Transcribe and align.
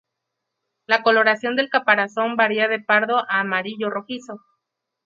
La 0.87 1.03
coloración 1.03 1.55
del 1.55 1.69
caparazón 1.69 2.35
varía 2.35 2.67
de 2.67 2.79
pardo 2.79 3.19
a 3.31 3.39
amarillo 3.39 3.91
rojizo. 3.91 4.41